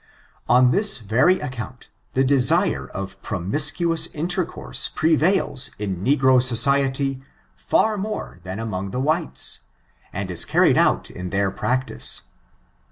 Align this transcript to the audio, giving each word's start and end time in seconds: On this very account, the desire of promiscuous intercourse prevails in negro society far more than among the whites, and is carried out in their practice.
On 0.49 0.71
this 0.71 0.97
very 0.97 1.39
account, 1.39 1.89
the 2.13 2.23
desire 2.23 2.87
of 2.87 3.21
promiscuous 3.21 4.07
intercourse 4.15 4.87
prevails 4.87 5.69
in 5.77 6.03
negro 6.03 6.41
society 6.41 7.21
far 7.55 7.99
more 7.99 8.39
than 8.41 8.57
among 8.57 8.89
the 8.89 8.99
whites, 8.99 9.59
and 10.11 10.31
is 10.31 10.43
carried 10.43 10.75
out 10.75 11.11
in 11.11 11.29
their 11.29 11.51
practice. 11.51 12.23